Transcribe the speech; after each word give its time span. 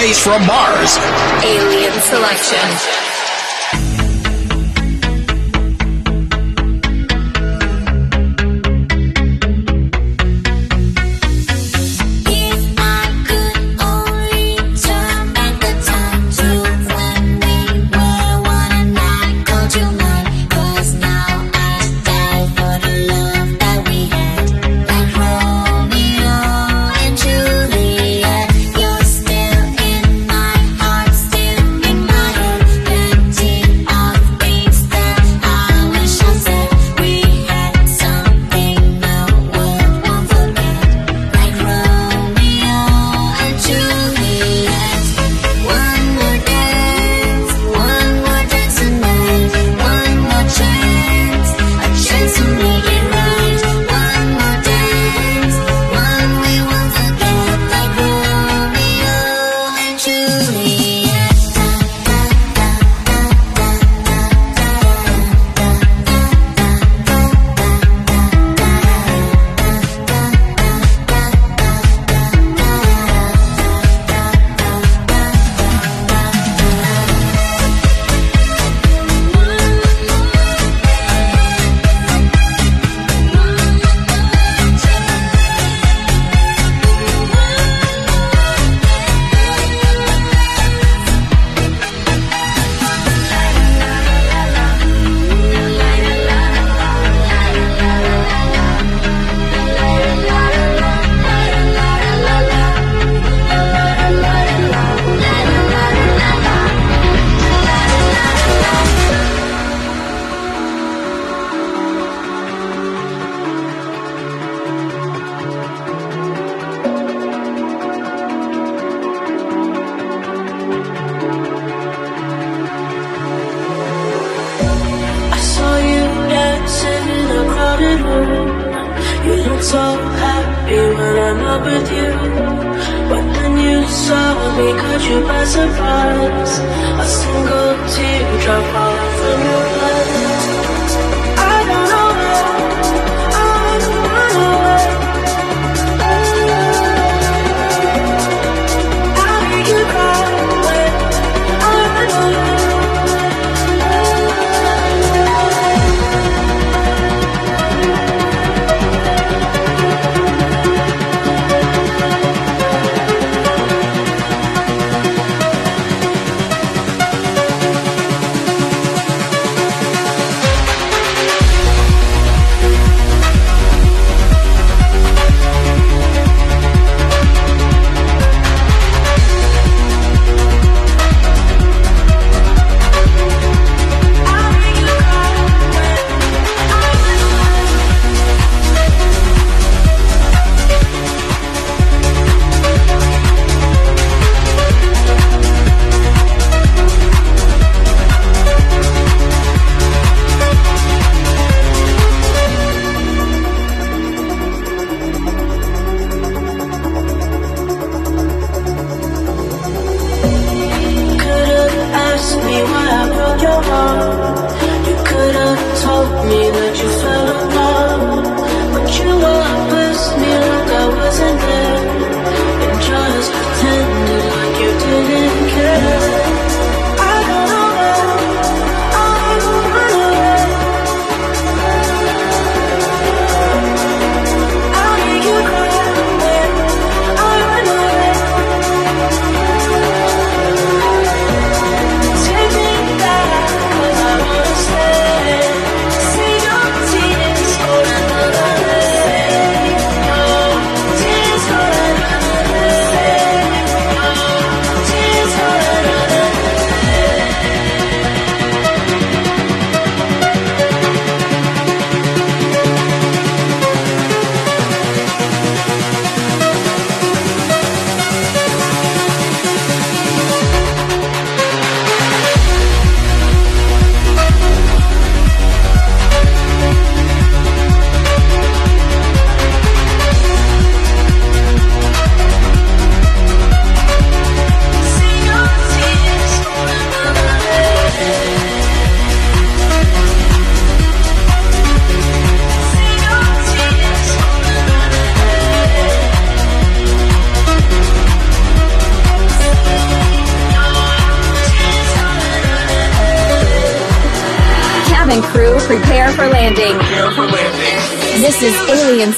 DJs 0.00 0.22
from 0.22 0.46
Mars. 0.46 0.96
Alien 1.44 2.00
Selection. 2.00 3.09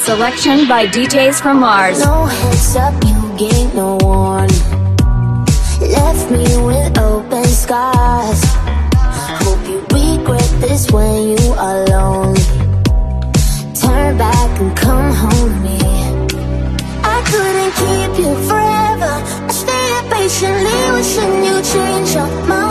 selection 0.05 0.67
by 0.67 0.85
DJs 0.85 1.41
from 1.41 1.61
Mars. 1.61 1.99
No 1.99 2.25
heads 2.25 2.75
up, 2.75 2.93
you 3.05 3.19
gave 3.37 3.73
no 3.73 3.95
one. 3.95 4.49
Left 5.79 6.25
me 6.29 6.45
with 6.67 6.97
open 6.99 7.45
scars. 7.45 8.41
Hope 9.43 9.63
you 9.71 9.79
regret 9.95 10.51
this 10.59 10.91
when 10.91 11.29
you 11.29 11.45
alone. 11.71 12.35
Turn 13.81 14.17
back 14.17 14.51
and 14.59 14.75
come 14.75 15.13
home 15.23 15.49
to 15.53 15.59
me. 15.67 15.79
I 17.15 17.17
couldn't 17.31 17.73
keep 17.81 18.13
you 18.23 18.33
forever. 18.49 19.13
I 19.47 19.53
stayed 19.61 20.05
patiently 20.11 20.79
wishing 20.95 21.35
you 21.47 21.55
change 21.71 22.13
your 22.13 22.27
mind. 22.47 22.62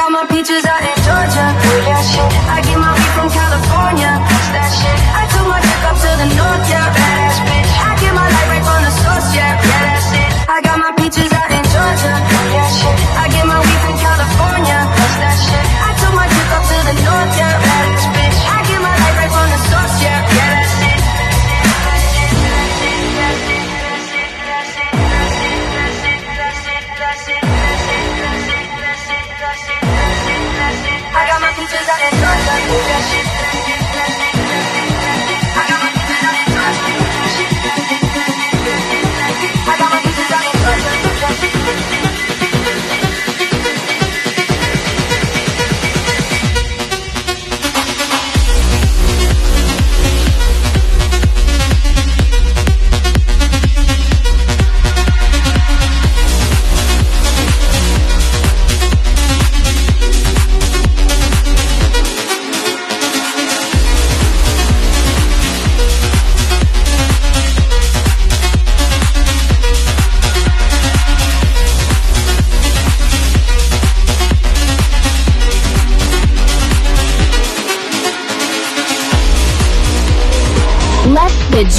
Got 0.00 0.12
my 0.12 0.24
peaches 0.24 0.64
out 0.64 0.80
in 0.80 0.96
Georgia. 1.04 1.44
Oh, 1.44 1.84
yeah, 1.84 2.00
shit. 2.00 2.32
I 2.48 2.62
get 2.64 2.78
my 2.78 2.88
weed 2.88 3.12
from 3.12 3.28
California. 3.28 4.08
That's 4.16 4.48
that 4.56 4.70
shit. 4.72 4.98
I 5.12 5.28
took 5.28 5.44
my 5.44 5.60
trip 5.60 5.84
up 5.84 5.96
to 6.00 6.10
the 6.16 6.28
north, 6.40 6.70
yeah. 6.72 6.99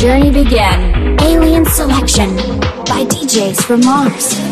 journey 0.01 0.31
began. 0.31 1.15
Alien 1.21 1.63
Selection 1.63 2.35
by 2.89 3.05
DJs 3.05 3.61
from 3.61 3.81
Mars. 3.81 4.50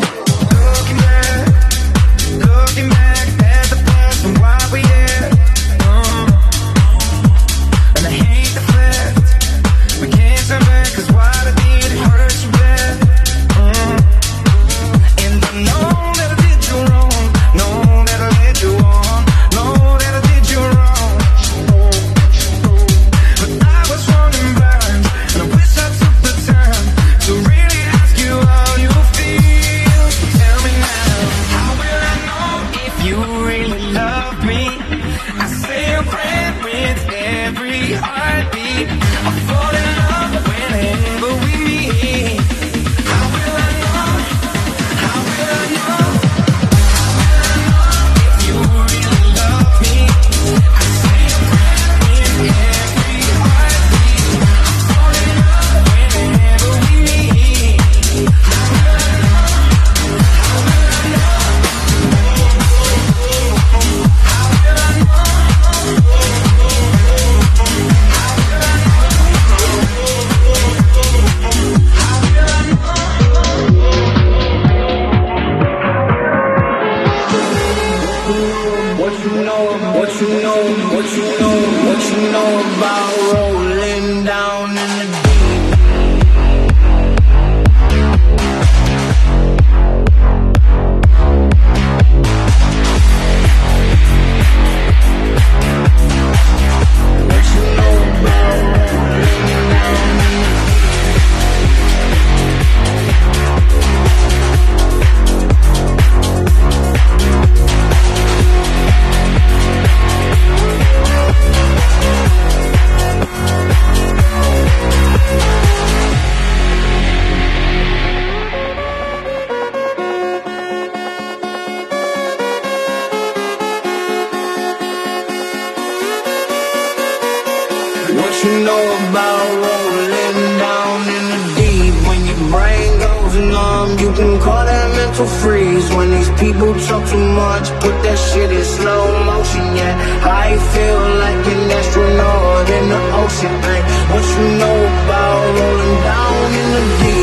freeze 135.28 135.90
when 135.96 136.12
these 136.12 136.30
people 136.40 136.74
talk 136.88 137.04
too 137.10 137.26
much. 137.44 137.70
Put 137.84 137.96
that 138.04 138.20
shit 138.32 138.52
in 138.52 138.64
slow 138.64 139.04
motion, 139.26 139.66
yeah. 139.76 139.96
I 140.24 140.56
feel 140.74 141.02
like 141.24 141.44
an 141.54 141.72
astronaut 141.80 142.70
in 142.78 142.86
the 142.94 143.02
ocean. 143.22 143.54
Ain't 143.74 143.86
what 144.12 144.26
you 144.36 144.48
know 144.62 144.78
about 145.04 145.42
rolling 145.60 145.98
down 146.08 146.48
in 146.60 146.68
the 146.76 146.84
deep. 147.04 147.19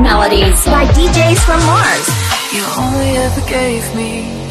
melodies 0.00 0.64
by 0.66 0.84
DJs 0.96 1.40
from 1.44 1.60
Mars. 1.66 2.06
You 2.54 2.62
only 2.78 3.16
ever 3.24 3.40
gave 3.48 3.84
me 3.94 4.10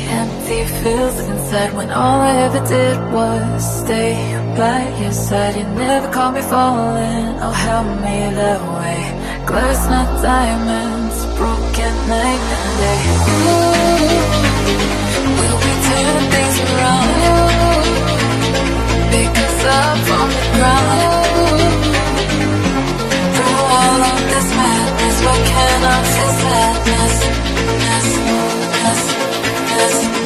empty 0.09 0.65
fields 0.81 1.19
inside 1.19 1.73
when 1.73 1.89
all 1.89 2.19
I 2.21 2.33
ever 2.47 2.61
did 2.67 2.97
was 3.13 3.81
stay 3.81 4.13
by 4.57 4.79
your 5.01 5.11
side. 5.11 5.55
You 5.55 5.63
never 5.85 6.11
caught 6.11 6.33
me 6.33 6.41
falling 6.41 7.39
oh, 7.39 7.47
or 7.47 7.53
held 7.53 7.87
me 8.05 8.17
that 8.41 8.61
way. 8.77 8.99
Glass, 9.45 9.79
not 9.89 10.09
diamonds, 10.21 11.17
broken 11.39 11.93
night 12.11 12.43
and 12.55 12.69
day. 12.83 13.01
Ooh, 13.31 14.21
will 15.39 15.57
we 15.63 15.71
turn 15.87 16.21
things 16.33 16.57
around? 16.67 17.11
Pick 19.11 19.33
us 19.45 19.59
up 19.79 19.97
from 20.07 20.27
the 20.35 20.43
ground. 20.57 22.00
what 25.25 25.39
cannot 25.45 26.03
feel 26.13 26.33
sadness, 26.41 27.15
sadness. 28.81 30.20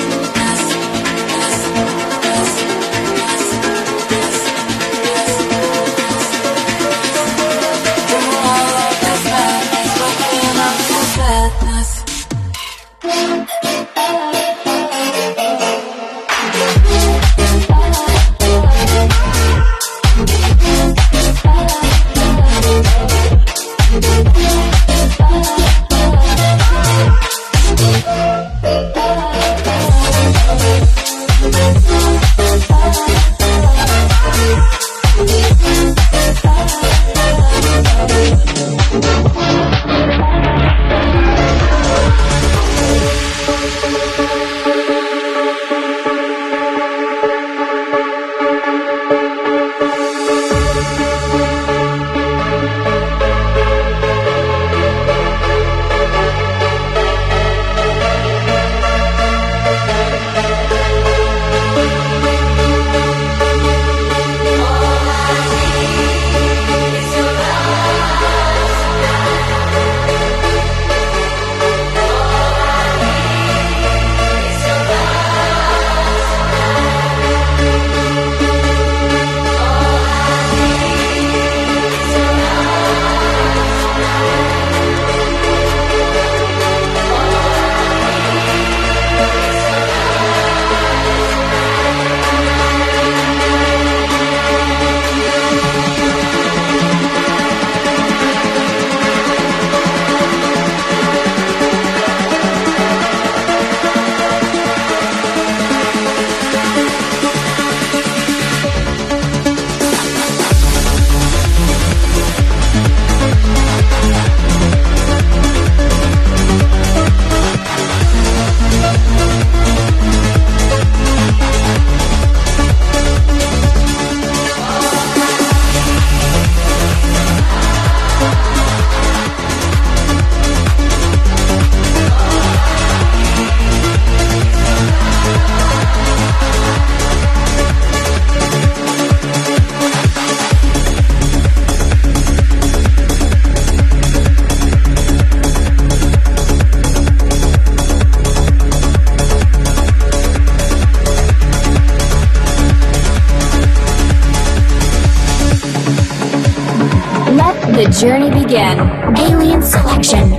Begin. 158.55 158.79
Alien 159.17 159.61
Selection 159.61 160.29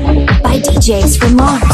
by 0.43 0.59
DJs 0.61 1.19
from 1.21 1.37
Mars. 1.37 1.66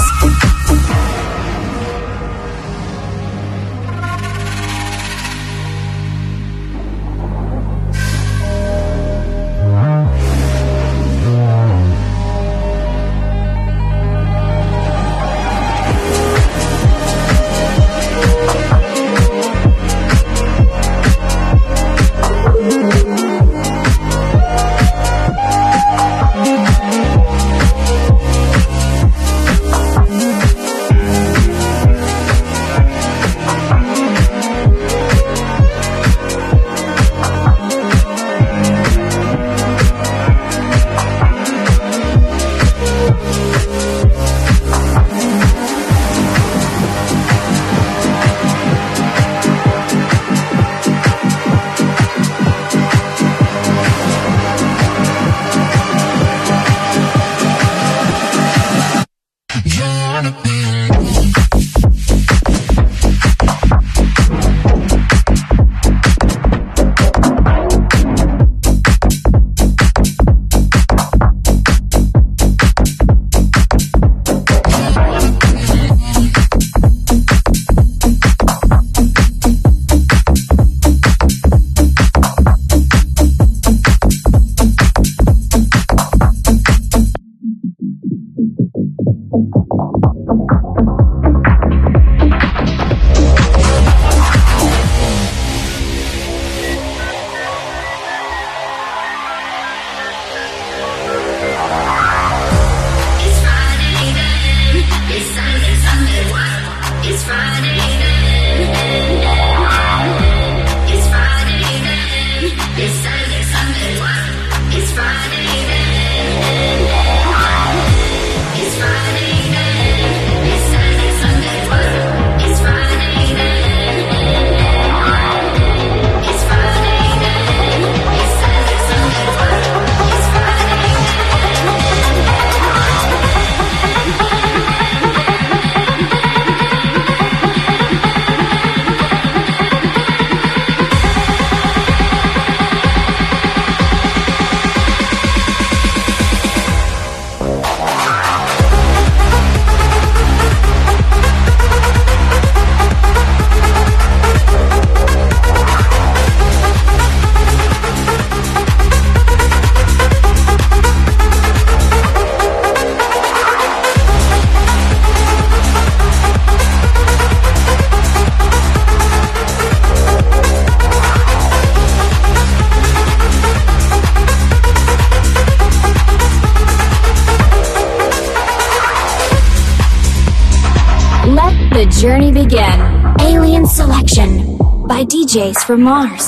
DJs 185.12 185.66
from 185.66 185.82
Mars. 185.82 186.26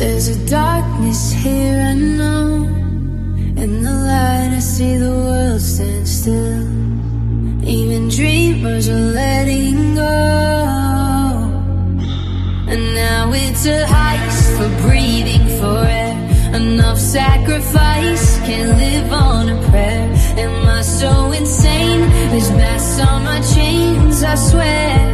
There's 0.00 0.26
a 0.26 0.48
darkness 0.50 1.30
here 1.30 1.80
I 1.80 1.94
know. 1.94 2.64
In 3.62 3.84
the 3.84 3.92
light, 3.92 4.50
I 4.52 4.58
see 4.58 4.96
the 4.96 5.12
world 5.12 5.60
stand 5.60 6.08
still. 6.08 6.62
Even 7.64 8.08
dreamers 8.08 8.88
are 8.88 9.06
letting 9.22 9.94
go. 9.94 10.16
And 12.72 12.82
now 12.96 13.30
it's 13.32 13.64
a 13.66 13.84
heist 13.86 14.46
for 14.56 14.88
breathing 14.88 15.46
for 15.60 15.78
air. 15.86 16.16
Enough 16.52 16.98
sacrifice, 16.98 18.38
can't 18.40 18.76
live 18.76 19.12
on 19.12 19.50
a 19.50 19.70
prayer. 19.70 20.10
Am 20.36 20.68
I 20.68 20.82
so 20.82 21.30
insane? 21.30 22.00
There's 22.30 22.50
bats 22.50 22.98
on 22.98 23.22
my 23.22 23.40
chains, 23.54 24.24
I 24.24 24.34
swear. 24.34 25.05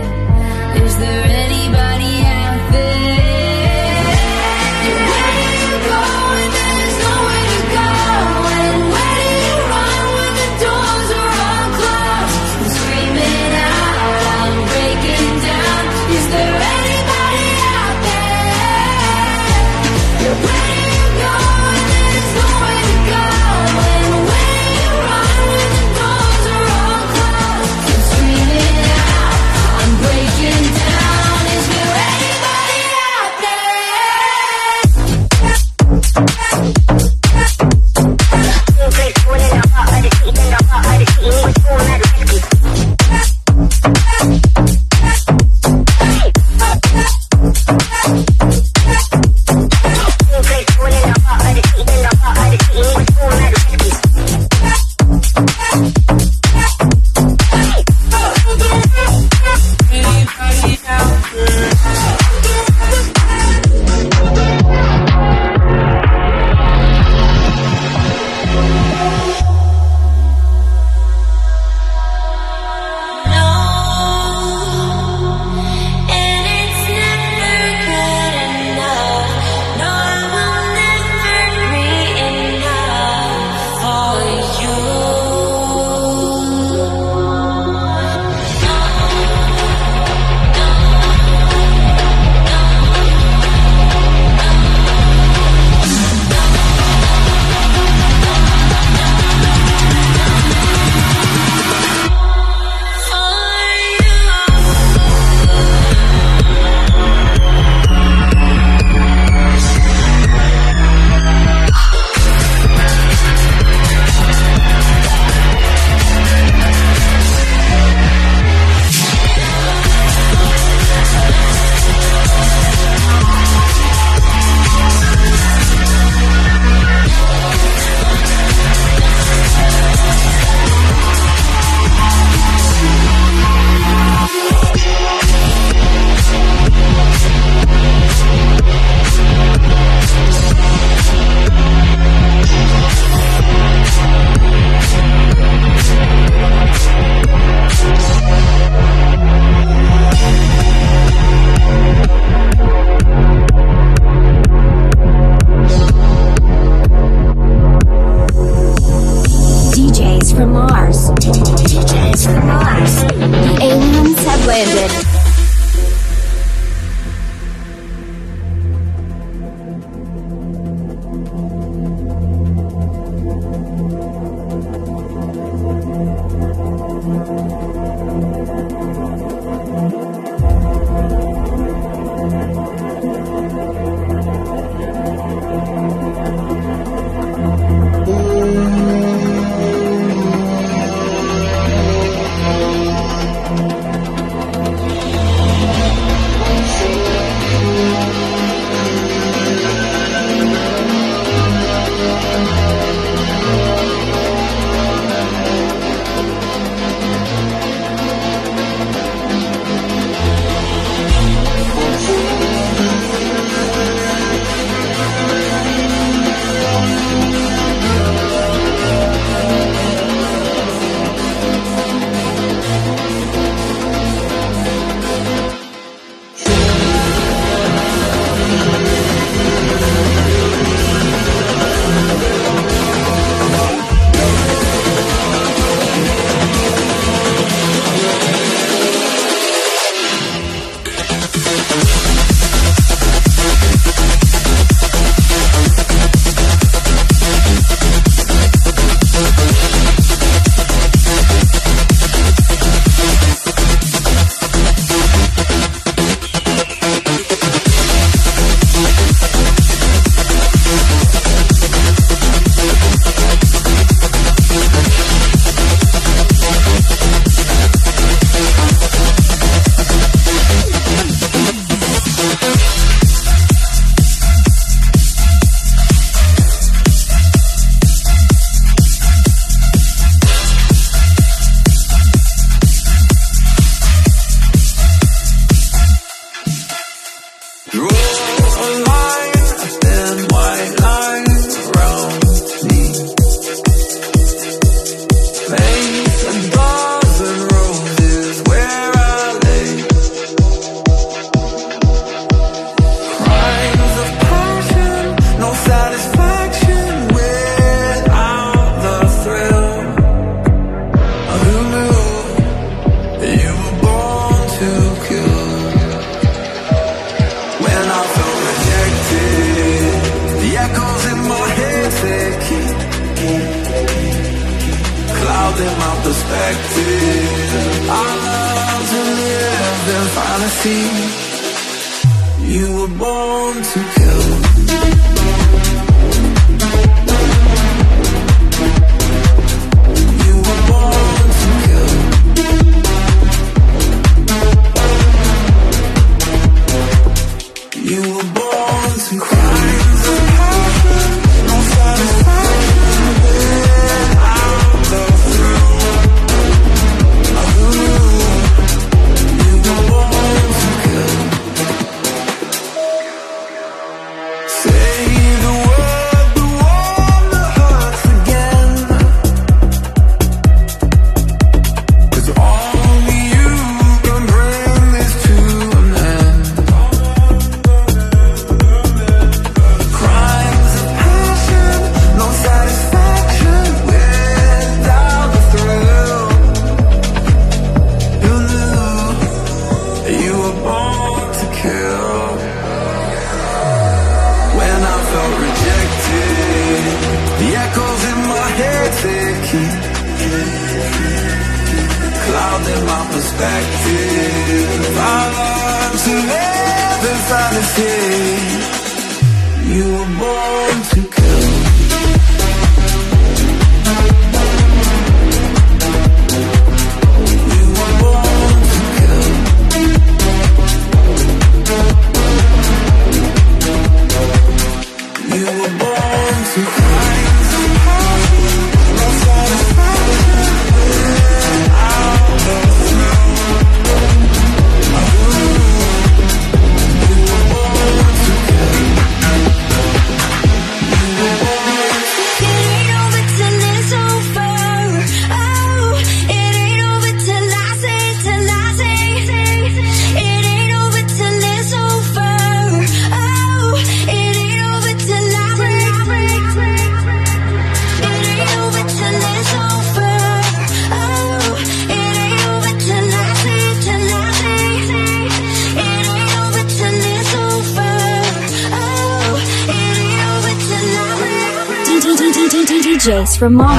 From 473.42 473.71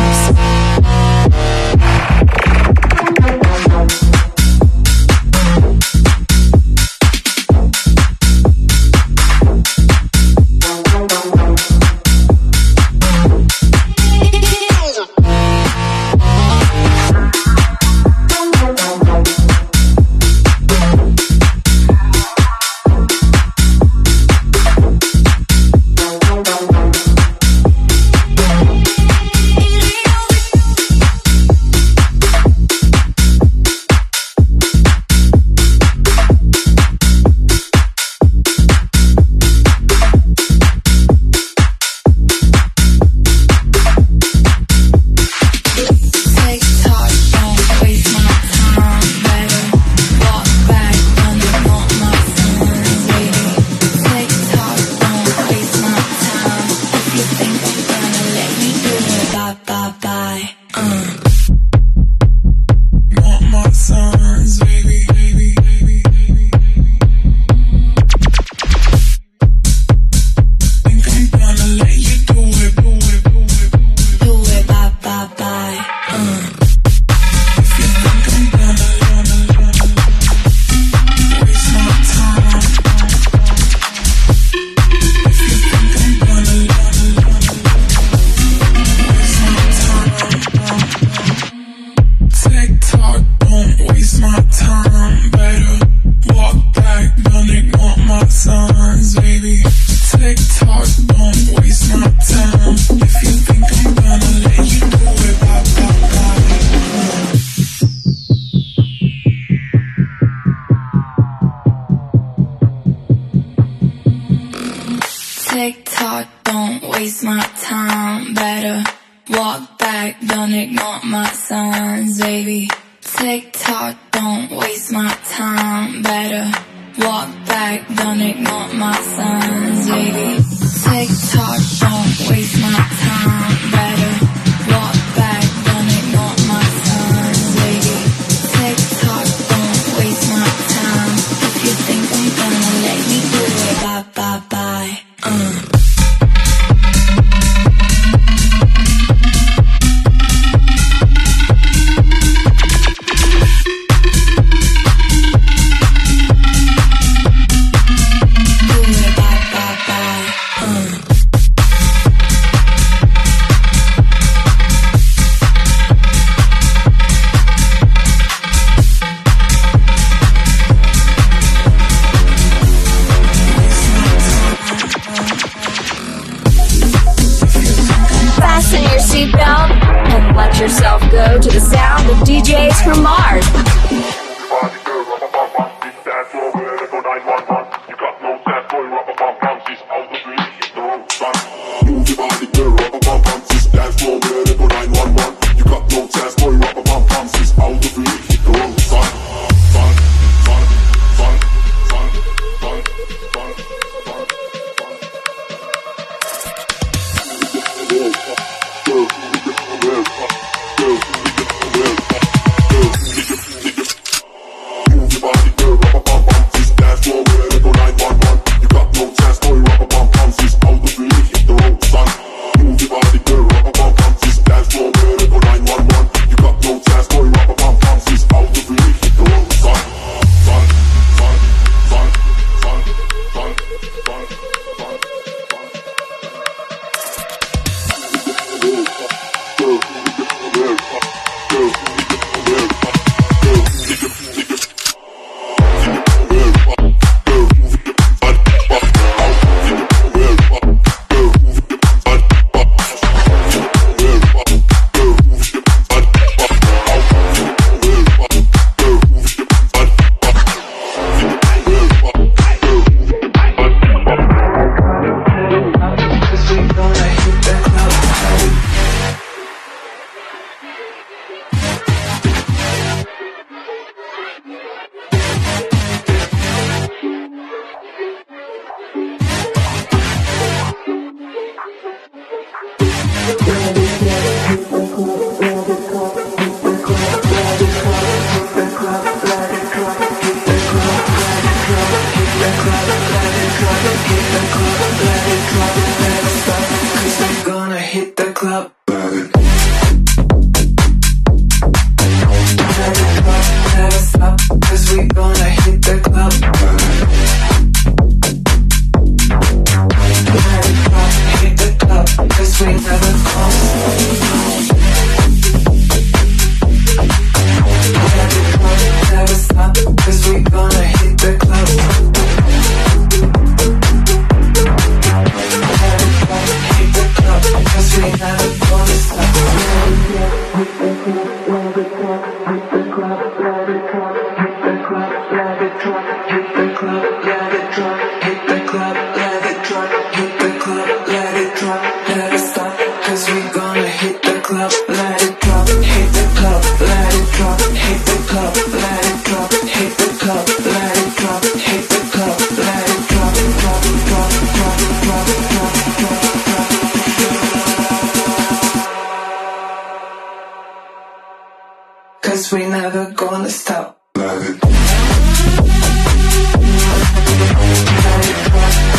we 362.53 362.67
never 362.67 363.11
gonna 363.15 363.49
stop. 363.49 363.99
Love 364.15 364.43
it. 364.47 364.63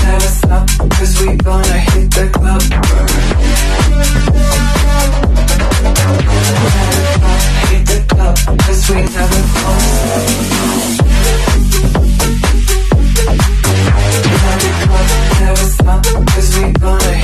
Never 0.02 0.30
stop, 0.40 0.68
cause 0.90 1.20
we 1.20 1.36
gonna 1.36 1.78
hit 1.78 2.10
the 2.10 2.30
club. 2.32 2.62
Hit 7.70 7.82
the 7.86 7.98
club, 8.08 8.36
cause 8.58 8.90
we 8.90 8.96
never 8.96 9.42
gonna 9.54 9.88
stop. 10.00 10.24
Never 15.40 15.66
stop, 15.76 16.02
cause 16.26 16.50
we 16.58 16.72
gonna 16.72 17.23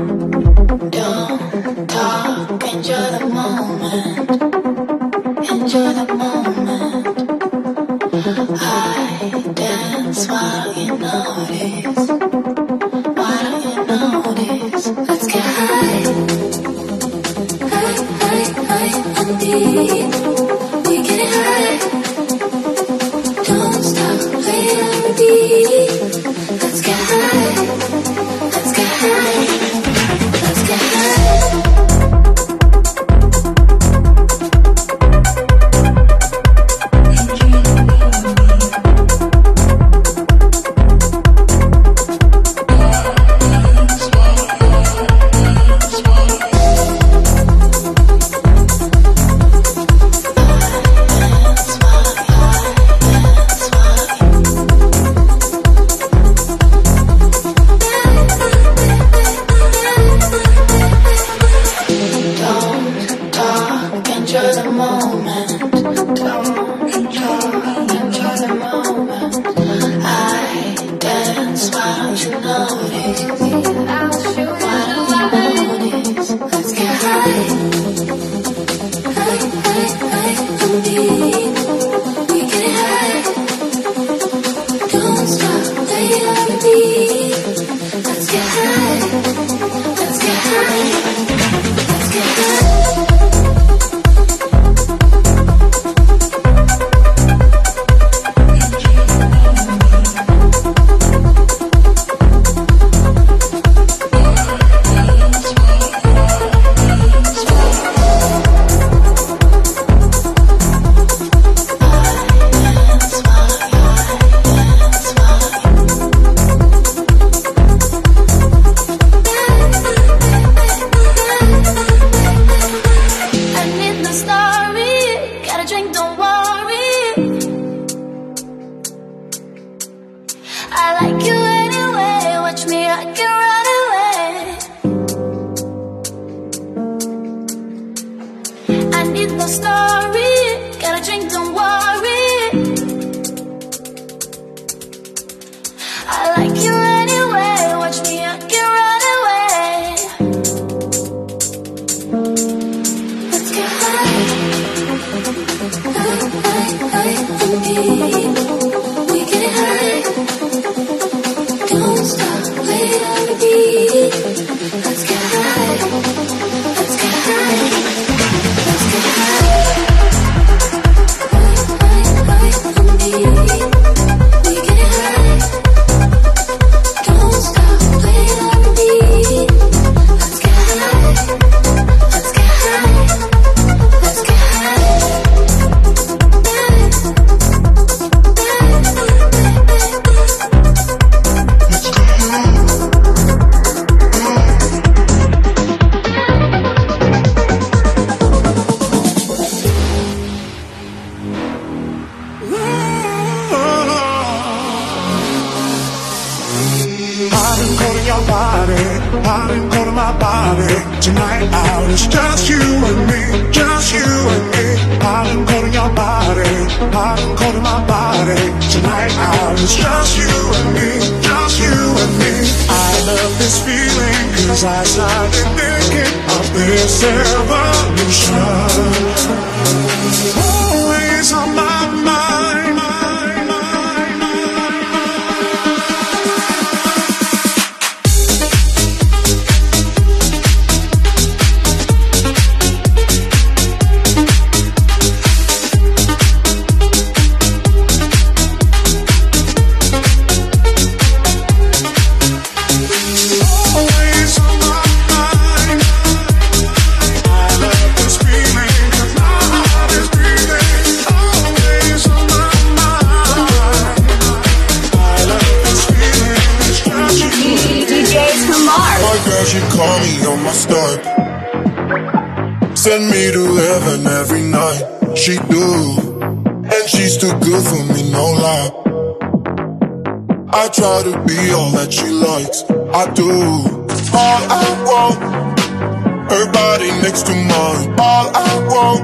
body 286.51 286.89
next 287.01 287.23
to 287.27 287.33
mine. 287.33 287.95
All 287.99 288.27
I 288.35 288.51
want 288.71 289.01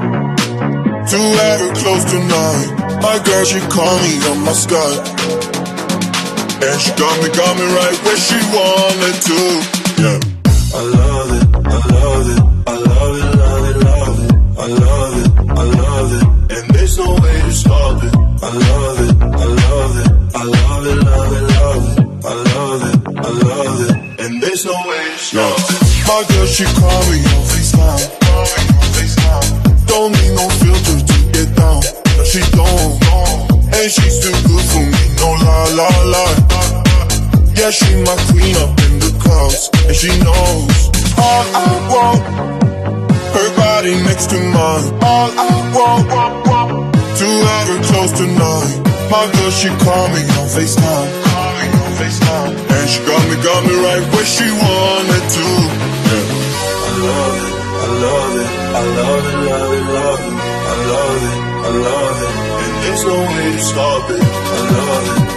to 1.09 1.17
have 1.17 1.59
her 1.59 1.73
close 1.75 2.05
tonight. 2.05 2.99
My 3.01 3.17
girl, 3.23 3.43
she 3.45 3.59
call 3.71 3.95
me 4.03 4.13
on 4.29 4.37
my 4.45 4.53
Skype. 4.53 5.03
And 6.57 6.81
she 6.81 6.91
got 6.97 7.15
me, 7.21 7.29
got 7.29 7.53
me 7.57 7.65
right 7.79 7.97
where 8.03 8.17
she 8.17 8.37
wanted 8.55 9.17
to. 9.29 9.39
Yeah. 10.01 10.19
I 10.67 10.81
love 10.81 11.31
it, 11.37 11.45
I 11.55 11.79
love 11.95 12.27
it, 12.27 12.39
I 12.67 12.75
love 12.75 13.15
it, 13.17 13.27
love 13.39 13.65
it, 13.69 13.77
love 13.87 14.19
it. 14.19 14.31
I 14.57 14.67
love 14.67 15.13
it, 15.21 15.29
I 15.49 15.63
love 15.63 16.11
it, 16.17 16.57
and 16.57 16.75
there's 16.75 16.97
no 16.97 17.13
way 17.13 17.39
to 17.41 17.51
stop 17.53 18.03
it. 18.03 18.13
I 18.15 18.49
love 18.51 18.99
it, 19.07 19.15
I 19.23 19.45
love 19.45 19.93
it, 20.01 20.09
I 20.35 20.43
love 20.43 20.85
it, 20.87 20.97
love 21.07 21.31
it, 21.37 21.43
love 21.55 21.85
it. 21.87 22.07
I 22.25 22.33
love 22.33 22.81
it, 22.83 22.97
I 23.15 23.29
love 23.47 23.79
it, 23.89 24.19
and 24.25 24.41
there's 24.41 24.65
no 24.65 24.73
way 24.73 25.03
to 25.11 25.17
stop 25.17 25.57
it. 25.57 25.97
My 26.07 26.23
girl, 26.27 26.45
she 26.47 26.65
call 26.65 27.01
me 27.11 27.26
la 35.77 35.89
la. 36.13 36.25
Yeah, 37.53 37.69
she 37.69 37.89
my 38.01 38.17
queen 38.29 38.55
up 38.63 38.73
in 38.85 38.93
the 38.97 39.11
clouds, 39.21 39.69
and 39.87 39.95
she 39.95 40.09
knows 40.25 40.77
all 41.21 41.45
I 41.53 41.69
want. 41.93 42.21
Her 43.37 43.49
body 43.55 43.93
next 44.09 44.27
to 44.31 44.39
mine, 44.55 44.85
all 45.05 45.29
I 45.37 45.51
want. 45.77 46.05
To 47.19 47.27
have 47.49 47.67
her 47.71 47.81
close 47.89 48.13
tonight, 48.13 48.73
my 49.09 49.25
girl, 49.33 49.51
she 49.59 49.69
call 49.85 50.05
me 50.13 50.21
on 50.37 50.47
Facetime, 50.53 51.09
call 51.29 51.51
me 51.59 51.65
on 51.81 51.91
Facetime, 51.99 52.53
and 52.75 52.89
she 52.89 52.99
got 53.09 53.21
me, 53.29 53.35
got 53.47 53.61
me 53.67 53.75
right 53.85 54.03
where 54.13 54.29
she 54.35 54.47
wanted 54.63 55.25
to. 55.37 55.47
Yeah. 56.09 56.35
I 56.77 56.93
love 57.07 57.35
it, 57.45 57.53
I 57.77 57.87
love 58.05 58.33
it, 58.41 58.49
I 58.57 58.83
love 58.97 59.25
it, 59.27 59.45
love 59.47 59.71
it, 59.77 59.85
love 59.97 60.21
it, 60.27 60.35
I 60.71 60.75
love 60.91 61.21
it, 61.27 61.37
I 61.65 61.71
love 61.87 62.17
it, 62.25 62.33
and 62.63 62.73
there's 62.83 63.03
no 63.05 63.17
way 63.33 63.47
to 63.57 63.63
stop 63.71 64.09
it. 64.09 64.21
I 64.21 64.61
love 64.77 65.31
it. 65.31 65.36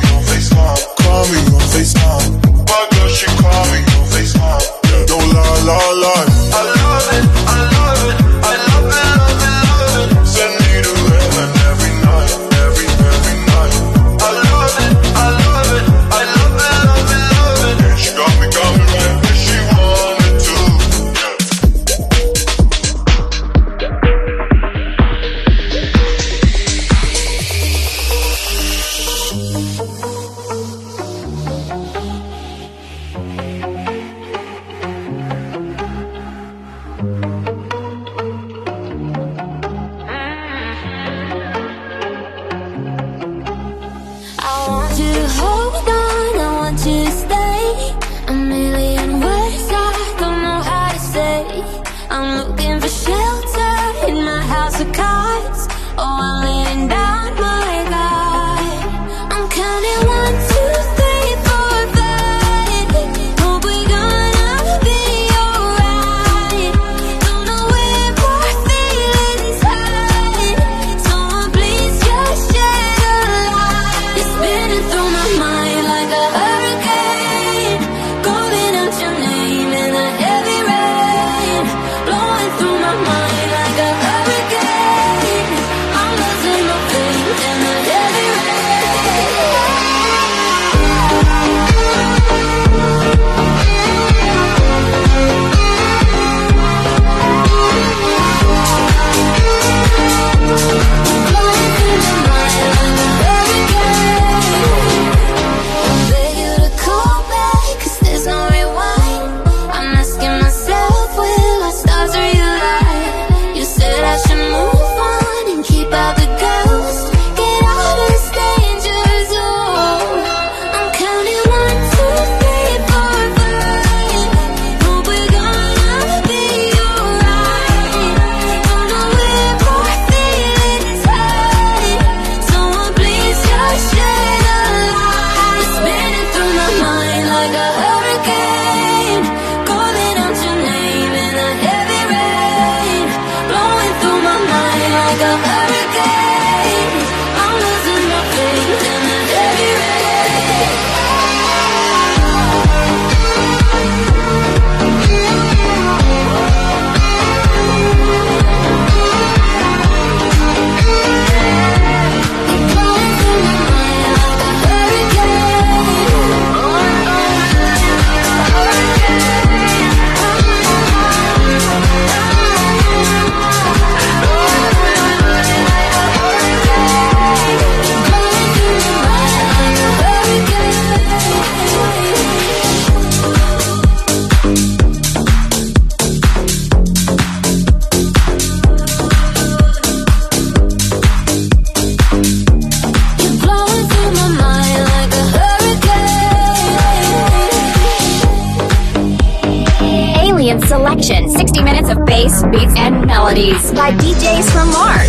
and 203.41 203.51
melodies 203.51 203.71
by 203.71 203.91
DJs 203.91 204.51
from 204.51 204.69
Mars. 204.71 205.00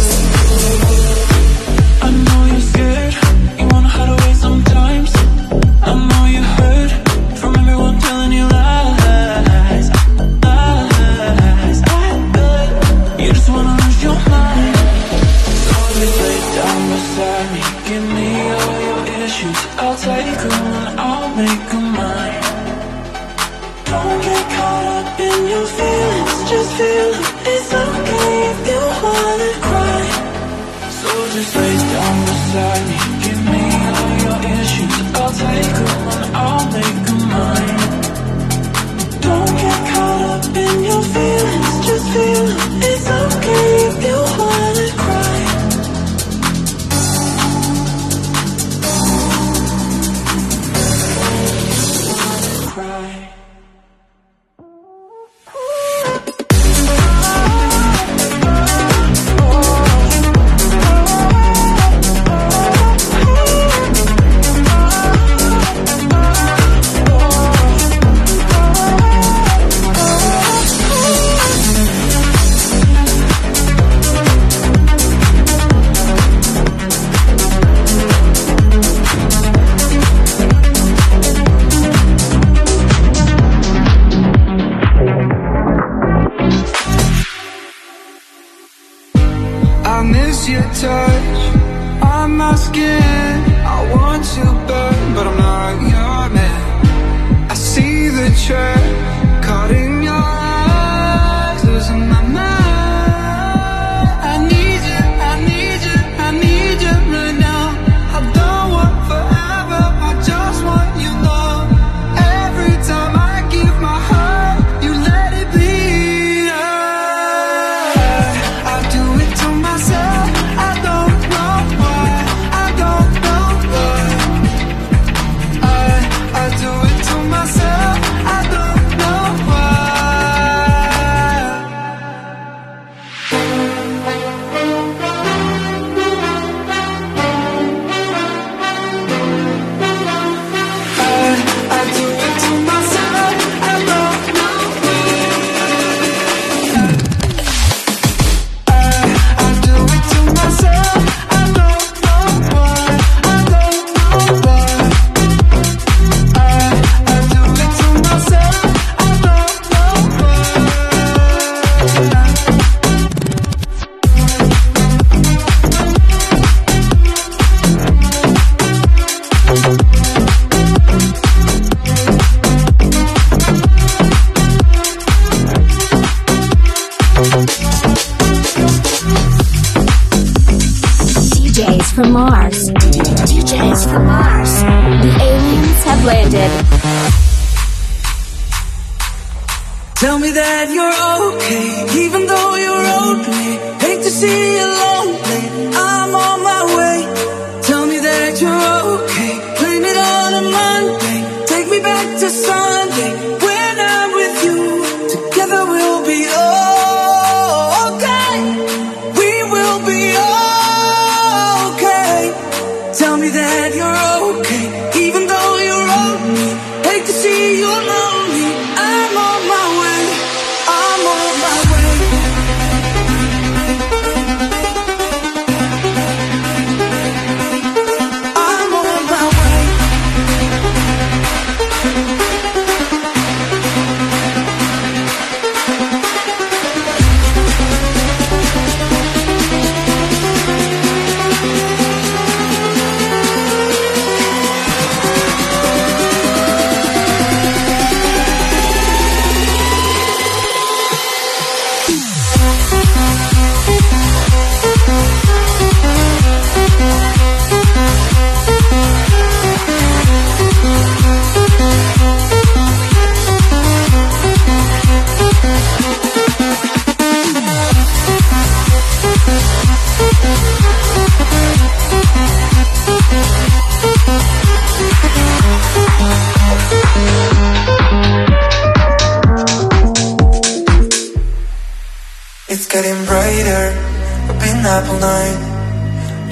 apple 284.77 284.99
night 284.99 285.39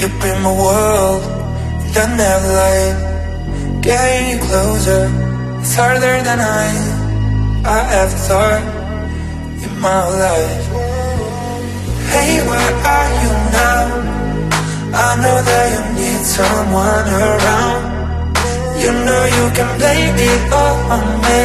You've 0.00 0.18
been 0.22 0.38
my 0.42 0.54
world 0.64 1.22
And 1.84 1.92
I 2.02 2.06
never 2.22 2.50
lied. 2.60 2.96
Getting 3.82 4.24
you 4.32 4.38
closer 4.48 5.02
It's 5.60 5.74
harder 5.80 6.16
than 6.28 6.38
I 6.40 6.66
I 7.76 7.78
ever 8.00 8.18
thought 8.28 8.64
In 9.64 9.72
my 9.86 10.02
life. 10.24 10.66
Hey, 12.12 12.32
where 12.48 12.72
are 12.94 13.10
you 13.22 13.32
now? 13.60 13.82
I 15.04 15.08
know 15.22 15.38
that 15.48 15.66
you 15.72 15.82
need 15.98 16.22
someone 16.36 17.08
around. 17.24 17.82
You 18.82 18.90
know 19.06 19.22
you 19.36 19.46
can 19.56 19.70
blame 19.78 20.16
it 20.30 20.42
all 20.60 20.76
on 20.96 21.06
me. 21.26 21.42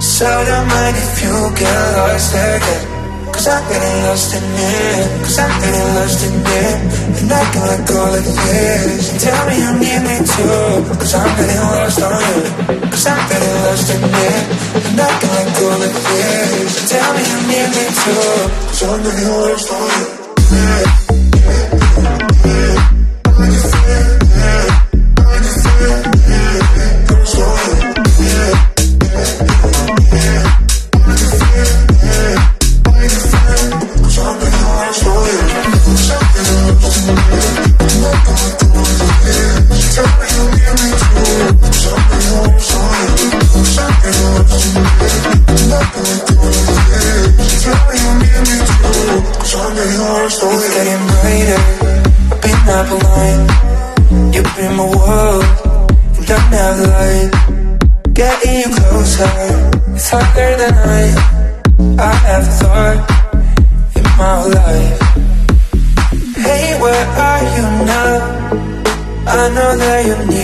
So 0.00 0.26
don't 0.48 0.68
mind 0.74 0.96
if 1.04 1.12
you 1.24 1.36
get 1.60 1.78
lost 1.96 2.34
again. 2.34 2.93
Cause 3.34 3.46
I'm 3.50 3.62
getting 3.66 3.98
lost 4.06 4.30
in 4.38 4.46
it. 4.46 5.10
Cause 5.26 5.38
I'm 5.42 5.52
getting 5.60 5.88
lost 5.98 6.20
in 6.22 6.34
it. 6.38 6.78
And 7.18 7.32
I 7.34 7.42
can 7.50 7.62
let 7.66 7.82
go 7.90 7.98
of 8.06 8.22
this. 8.22 9.10
And 9.10 9.20
Tell 9.20 9.42
me 9.50 9.54
you 9.58 9.72
need 9.82 10.02
me 10.06 10.16
too. 10.22 10.94
Cause 11.02 11.14
I'm 11.18 11.30
getting 11.34 11.62
lost 11.74 11.98
on 11.98 12.14
it 12.14 12.90
Cause 12.94 13.06
I'm 13.10 13.22
getting 13.28 13.56
lost 13.66 13.90
in 13.90 14.02
it. 14.06 14.44
And 14.86 15.00
I 15.02 15.10
can 15.18 15.30
let 15.34 15.48
go 15.58 15.66
of 15.74 15.82
this. 15.82 16.70
And 16.78 16.88
Tell 16.94 17.10
me 17.12 17.22
you 17.26 17.40
need 17.50 17.68
me 17.74 17.84
too. 17.90 18.30
Cause 18.70 18.82
I'm 18.86 19.02
getting 19.02 19.28
lost 19.28 19.68
on 19.74 19.90
it 19.98 20.24
yeah. 20.50 21.03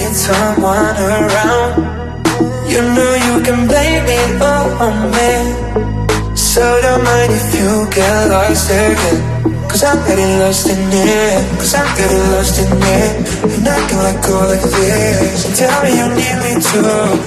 need 0.00 0.16
someone 0.16 0.96
around. 0.96 1.72
You 2.68 2.80
know 2.96 3.12
you 3.28 3.34
can 3.44 3.68
blame 3.68 4.06
it 4.08 4.40
all 4.40 4.68
on 4.86 4.96
me. 5.12 5.32
So 6.34 6.62
don't 6.80 7.04
mind 7.04 7.32
if 7.32 7.48
you 7.58 7.70
get 7.92 8.30
lost 8.32 8.70
again. 8.70 9.18
Cause 9.68 9.84
I'm 9.84 9.98
getting 10.08 10.32
lost 10.40 10.66
in 10.68 10.80
it. 10.90 11.58
Cause 11.60 11.74
I'm 11.74 11.88
getting 11.96 12.24
lost 12.32 12.58
in 12.58 12.72
it. 12.72 13.12
And 13.44 13.68
I 13.68 13.78
can 13.88 13.98
let 14.06 14.18
go 14.24 14.36
like 14.50 14.62
this. 14.62 15.46
And 15.46 15.54
tell 15.54 15.76
me 15.84 15.90
you 16.00 16.08
need 16.16 16.36
me 16.44 16.52
too. 16.58 16.82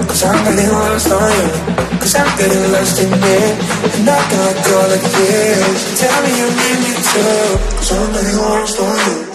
Cause 0.09 0.23
I'm 0.23 0.39
getting 0.43 0.71
lost 0.71 1.11
on 1.11 1.29
you. 1.37 1.47
Cause 2.01 2.15
I'm 2.15 2.29
getting 2.37 2.65
lost 2.73 2.99
in 2.99 3.13
it. 3.13 3.53
And 3.95 4.09
I 4.09 4.19
can 4.29 4.39
let 4.47 4.57
go 4.65 4.77
like 4.91 5.07
this. 5.13 5.77
And 5.87 5.97
tell 6.01 6.17
me 6.25 6.31
you 6.41 6.47
need 6.61 6.79
me 6.83 6.93
too. 7.11 7.45
Cause 7.77 7.91
I'm 7.93 8.11
getting 8.13 8.37
lost 8.37 8.79
on 8.79 8.97
you. 9.07 9.32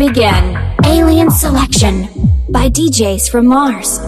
Begin. 0.00 0.56
Alien 0.86 1.30
Selection 1.30 2.08
by 2.48 2.70
DJs 2.70 3.30
from 3.30 3.46
Mars. 3.48 4.00